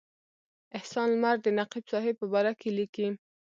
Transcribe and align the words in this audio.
احسان 0.77 1.07
لمر 1.13 1.35
د 1.41 1.47
نقیب 1.59 1.85
صاحب 1.91 2.15
په 2.19 2.25
باره 2.33 2.53
کې 2.59 2.69
لیکي. 2.77 3.07